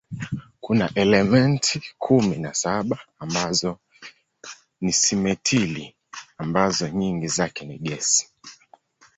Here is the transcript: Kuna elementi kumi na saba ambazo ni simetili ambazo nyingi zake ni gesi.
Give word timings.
Kuna 0.61 0.91
elementi 0.95 1.81
kumi 1.99 2.37
na 2.37 2.53
saba 2.53 2.99
ambazo 3.19 3.77
ni 4.81 4.93
simetili 4.93 5.95
ambazo 6.37 6.87
nyingi 6.89 7.27
zake 7.27 7.65
ni 7.65 7.77
gesi. 7.79 8.29